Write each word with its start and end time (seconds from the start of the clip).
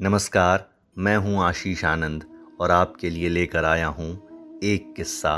नमस्कार, 0.00 0.64
मैं 0.96 1.16
हूँ 1.16 1.42
आशीष 1.42 1.84
आनंद 1.84 2.24
और 2.60 2.70
आपके 2.70 3.10
लिए 3.10 3.28
लेकर 3.28 3.64
आया 3.64 3.86
हूँ 3.88 4.08
एक 4.62 4.92
किस्सा 4.96 5.34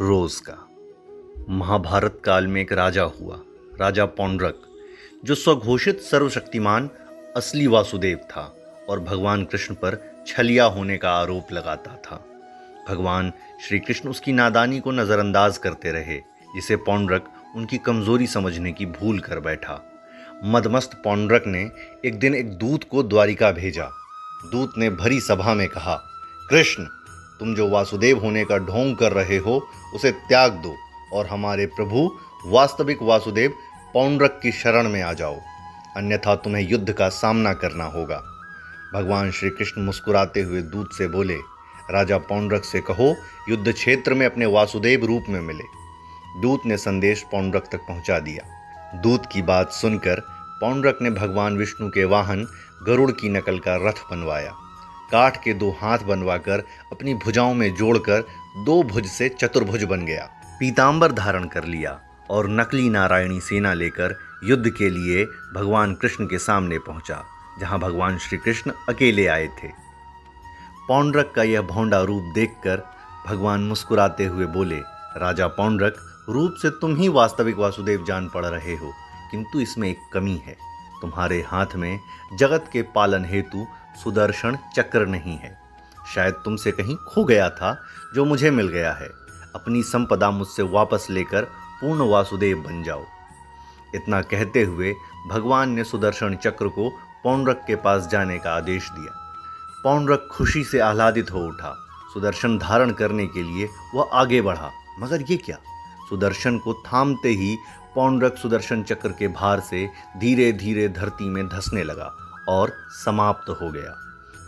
रोज 0.00 0.38
का। 0.48 0.54
महाभारत 1.48 2.20
काल 2.24 2.46
में 2.46 2.60
एक 2.60 2.72
राजा 2.72 3.02
हुआ, 3.02 3.38
राजा 3.80 4.04
पौंड्रक, 4.06 4.62
जो 5.24 5.34
स्वघोषित 5.34 6.00
सर्वशक्तिमान 6.00 6.88
असली 7.36 7.66
वासुदेव 7.66 8.16
था 8.30 8.42
और 8.88 9.00
भगवान 9.00 9.44
कृष्ण 9.44 9.74
पर 9.74 9.98
छलिया 10.26 10.64
होने 10.66 10.96
का 10.96 11.12
आरोप 11.12 11.52
लगाता 11.52 11.94
था। 11.96 12.24
भगवान 12.88 13.32
श्री 13.68 13.78
कृष्ण 13.78 14.08
उसकी 14.08 14.32
नादानी 14.32 14.80
को 14.80 14.90
नज़रअंदाज 14.90 15.58
करते 15.58 15.92
रहे, 15.92 16.18
जिसे 16.54 16.76
पौंड्रक 16.78 17.32
उनकी 17.56 17.78
कमज़ोरी 17.78 18.26
समझने 18.26 18.72
की 18.72 18.86
भूल 18.88 19.20
कर 19.20 19.40
बैठा। 19.40 19.80
मदमस्त 20.44 21.00
पौंड्रक 21.04 21.46
ने 21.46 21.70
एक 22.04 22.18
दिन 22.18 22.34
एक 22.34 22.50
दूत 22.50 22.84
को 22.84 23.02
द्वारिका 23.02 23.52
भेजा 23.52 23.90
दूत 24.46 24.78
ने 24.78 24.90
भरी 24.90 25.20
सभा 25.20 25.54
में 25.54 25.68
कहा, 25.68 25.94
कृष्ण, 26.50 26.84
तुम 27.40 27.54
जो 27.54 27.68
वासुदेव 27.68 28.18
होने 28.18 28.44
का 28.44 28.58
ढोंग 28.58 28.96
कर 28.96 29.12
रहे 29.12 29.36
हो, 29.36 29.68
उसे 29.94 30.10
त्याग 30.10 30.52
दो 30.52 30.76
और 31.12 31.26
हमारे 31.26 31.66
प्रभु 31.66 32.18
वास्तविक 32.46 32.98
वासुदेव 33.02 33.54
पौंड्रक 33.94 34.40
की 34.42 34.52
शरण 34.52 34.88
में 34.88 35.02
आ 35.02 35.12
जाओ। 35.12 35.40
अन्यथा 35.96 36.34
तुम्हें 36.34 36.68
युद्ध 36.68 36.92
का 36.92 37.08
सामना 37.08 37.52
करना 37.52 37.84
होगा। 37.84 38.24
भगवान 38.94 39.30
श्री 39.30 39.50
कृष्ण 39.50 39.82
मुस्कुराते 39.82 40.40
हुए 40.40 40.62
दूत 40.62 40.92
से 40.92 41.08
बोले, 41.08 41.36
राजा 41.90 42.18
पौंड्रक 42.18 42.64
से 42.64 42.80
कहो, 42.80 43.16
युद्ध 43.48 43.72
क्षेत्र 43.72 44.14
में 44.14 44.26
अपने 44.26 44.46
वासुदेव 44.46 45.04
रूप 45.04 45.24
में 45.28 45.40
मिले। 45.40 45.64
दूत 46.40 46.60
ने 46.66 46.76
संदेश 46.76 47.22
पौंड्रक 47.22 47.64
तक 47.72 47.78
पहुँचा 47.78 48.18
दिया। 48.18 48.60
दूत 48.94 49.26
की 49.32 49.42
बात 49.42 49.72
सुनकर 49.72 50.20
पौंड्रक 50.60 50.98
ने 51.02 51.10
भगवान 51.10 51.56
विष्णु 51.56 51.88
के 51.90 52.04
वाहन 52.04 52.46
गरुड़ 52.82 53.10
की 53.10 53.28
नकल 53.28 53.58
का 53.58 53.76
रथ 53.88 54.02
बनवाया। 54.10 54.52
काठ 55.12 55.42
के 55.44 55.54
दो 55.54 55.70
हाथ 55.80 55.98
बनवाकर 55.98 56.62
अपनी 56.92 57.14
भुजाओं 57.14 57.54
में 57.54 57.74
जोड़कर 57.74 58.24
दो 58.64 58.82
भुज 58.82 59.06
से 59.06 59.28
चतुर्भुज 59.30 59.84
बन 59.84 60.04
गया। 60.06 60.28
पीताम्बर 60.60 61.12
धारण 61.12 61.44
कर 61.44 61.64
लिया 61.64 61.98
और 62.30 62.48
नकली 62.50 62.88
नारायणी 62.90 63.40
सेना 63.40 63.72
लेकर 63.74 64.16
युद्ध 64.44 64.70
के 64.70 64.88
लिए 64.90 65.24
भगवान 65.54 65.94
कृष्ण 65.94 66.26
के 66.26 66.38
सामने 66.38 66.78
पहुँचा, 66.78 67.22
जहाँ 67.60 67.78
भगवान 67.78 68.18
श्री 68.18 68.38
कृष्ण 68.38 68.72
अकेले 68.88 69.26
आए 69.26 69.46
थे। 69.58 69.68
पौंड्रक 70.88 71.32
का 71.36 71.42
यह 71.42 71.62
भौंडा 71.62 72.00
रूप 72.00 72.32
देखकर 72.34 72.82
भगवान 73.26 73.60
मुस्कुराते 73.60 74.26
हुए 74.26 74.46
बोले, 74.46 74.78
राजा 75.16 75.46
पौंड्रक, 75.48 75.96
रूप 76.28 76.54
से 76.62 76.70
तुम 76.70 76.96
ही 76.96 77.08
वास्तविक 77.08 77.56
वासुदेव 77.56 78.04
जान 78.04 78.28
पड़ 78.28 78.44
रहे 78.46 78.74
हो, 78.74 78.92
किंतु 79.30 79.60
इसमें 79.60 79.88
एक 79.88 80.08
कमी 80.12 80.36
है। 80.46 80.56
तुम्हारे 81.02 81.44
हाथ 81.48 81.66
में 81.76 82.00
जगत 82.34 82.70
के 82.72 82.82
पालन 82.82 83.24
हेतु 83.24 83.66
सुदर्शन 84.04 84.58
चक्र 84.76 85.06
नहीं 85.06 85.36
है। 85.38 85.58
शायद 86.14 86.34
तुमसे 86.34 86.72
कहीं 86.72 86.96
खो 86.96 87.24
गया 87.24 87.50
था 87.50 87.82
जो 88.14 88.24
मुझे 88.24 88.50
मिल 88.50 88.68
गया 88.68 88.92
है। 88.92 89.08
अपनी 89.54 89.82
संपदा 89.82 90.30
मुझसे 90.30 90.62
वापस 90.62 91.06
लेकर 91.10 91.42
पूर्ण 91.80 92.10
वासुदेव 92.10 92.58
बन 92.58 92.82
जाओ। 92.82 93.04
इतना 93.94 94.22
कहते 94.22 94.62
हुए 94.62 94.94
भगवान 95.28 95.70
ने 95.70 95.84
सुदर्शन 95.84 96.36
चक्र 96.36 96.68
को 96.68 96.90
पौंड्रक 97.24 97.64
के 97.66 97.76
पास 97.76 98.06
जाने 98.06 98.38
का 98.38 98.54
आदेश 98.54 98.90
दिया। 98.90 99.12
पौंड्रक 99.84 100.28
खुशी 100.32 100.64
से 100.64 100.78
आह्लादित 100.78 101.30
हो 101.30 101.38
उठा। 101.38 101.86
सुदर्शन 102.14 102.58
धारण 102.58 102.90
करने 102.90 103.26
के 103.26 103.42
लिए 103.42 103.68
वह 103.94 104.10
आगे 104.12 104.40
बढ़ा। 104.40 104.70
मगर 104.98 105.22
ये 105.22 105.36
क्या? 105.36 105.56
सुदर्शन 106.08 106.58
को 106.58 106.74
थामते 106.74 107.28
ही 107.28 107.58
पौंड्रक 107.94 108.36
सुदर्शन 108.36 108.82
चक्र 108.82 109.12
के 109.12 109.28
भार 109.30 109.60
से 109.60 109.88
धीरे 110.18 110.50
धीरे 110.54 110.88
धरती 110.90 111.28
में 111.28 111.46
धसने 111.48 111.82
लगा 111.84 112.12
और 112.48 112.72
समाप्त 112.96 113.50
हो 113.50 113.70
गया। 113.72 113.94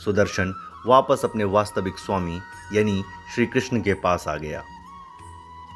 सुदर्शन 0.04 0.54
वापस 0.86 1.20
अपने 1.24 1.44
वास्तविक 1.46 1.98
स्वामी, 1.98 2.40
यानी 2.72 3.02
श्री 3.34 3.46
कृष्ण 3.46 3.80
के 3.82 3.94
पास 3.96 4.24
आ 4.28 4.36
गया। 4.36 4.62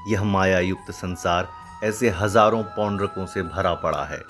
यह 0.09 0.25
माया 0.25 0.59
युक्त 0.61 0.91
संसार 0.93 1.49
ऐसे 1.85 2.11
हज़ारों 2.11 2.63
पौंड्रकों 2.65 3.27
से 3.27 3.43
भरा 3.45 3.75
पड़ा 3.77 4.05
है, 4.05 4.21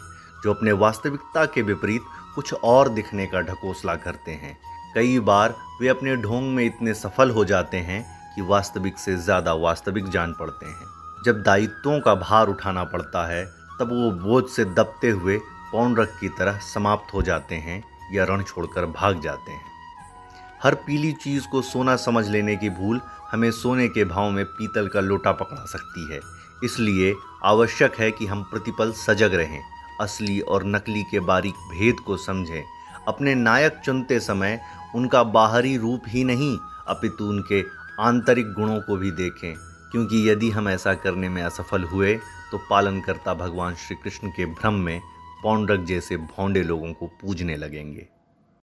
जो 0.44 0.54
अपने 0.54 0.72
वास्तविकता 0.74 1.44
के 1.46 1.62
विपरीत 1.62 2.02
कुछ 2.34 2.52
और 2.54 2.88
दिखने 2.88 3.26
का 3.26 3.40
ढकोसला 3.40 3.94
करते 3.96 4.30
हैं। 4.32 4.56
कई 4.94 5.18
बार 5.20 5.54
वे 5.80 5.88
अपने 5.88 6.16
ढोंग 6.16 6.54
में 6.54 6.64
इतने 6.64 6.94
सफल 6.94 7.30
हो 7.30 7.44
जाते 7.44 7.76
हैं 7.78 8.04
कि 8.34 8.42
वास्तविक 8.42 8.98
से 8.98 9.16
ज़्यादा 9.16 9.52
वास्तविक 9.54 10.08
जान 10.08 10.32
पड़ते 10.32 10.66
हैं। 10.66 10.86
जब 11.26 11.42
दायित्वों 11.42 12.00
का 12.00 12.14
भार 12.14 12.48
उठाना 12.48 12.84
पड़ता 12.84 13.26
है, 13.26 13.44
तब 13.80 13.88
वो 13.88 14.10
बोझ 14.10 14.44
से 14.44 14.64
दबते 14.64 15.10
हुए 15.10 15.38
पौंड्रक 15.72 16.16
की 16.20 16.28
तरह 16.28 16.58
समाप्त 16.58 17.14
हो 17.14 17.22
जाते 17.22 17.54
हैं 17.54 17.82
या 18.12 18.24
रण 18.24 18.42
छोड़कर 18.42 18.86
भाग 18.86 19.20
जाते 19.20 19.52
हैं। 19.52 19.64
हर 20.62 20.74
पीली 20.74 21.12
चीज़ 21.12 21.48
को 21.48 21.62
सोना 21.62 21.96
समझ 21.96 22.26
लेने 22.28 22.56
की 22.56 22.70
भूल 22.70 23.00
हमें 23.32 23.50
सोने 23.50 23.88
के 23.88 24.04
भाव 24.04 24.30
में 24.30 24.44
पीतल 24.44 24.88
का 24.88 25.00
लोटा 25.00 25.32
पकड़ा 25.32 25.64
सकती 25.66 26.14
है। 26.14 26.20
इसलिए 26.64 27.14
आवश्यक 27.44 27.98
है 27.98 28.10
कि 28.10 28.26
हम 28.26 28.42
प्रतिपल 28.42 28.92
सजग 28.92 29.34
रहें, 29.34 29.60
असली 30.00 30.40
और 30.40 30.64
नकली 30.64 31.02
के 31.02 31.20
बारीक 31.20 31.54
भेद 31.70 32.00
को 32.00 32.16
समझें। 32.16 32.64
अपने 33.08 33.34
नायक 33.34 33.80
चुनते 33.84 34.20
समय 34.20 34.60
उनका 34.94 35.22
बाहरी 35.22 35.76
रूप 35.76 36.02
ही 36.08 36.24
नहीं, 36.24 36.56
अपितु 36.88 37.24
उनके 37.24 37.64
आंतरिक 38.00 38.52
गुणों 38.52 38.80
को 38.80 38.96
भी 38.96 39.10
देखें। 39.10 39.54
क्योंकि 39.96 40.28
यदि 40.28 40.50
हम 40.50 40.68
ऐसा 40.68 40.92
करने 40.94 41.28
में 41.28 41.42
असफल 41.42 41.82
हुए 41.82 42.14
तो 42.50 42.58
पालनकर्ता 42.70 43.34
भगवान 43.34 43.74
श्री 43.74 43.96
कृष्ण 43.96 44.28
के 44.28 44.46
भ्रम 44.46 44.74
में 44.74 45.00
पौंडरक 45.42 45.80
जैसे 45.80 46.16
भौंडे 46.16 46.62
लोगों 46.62 46.92
को 46.92 47.06
पूजने 47.06 47.56
लगेंगे। 47.56 48.06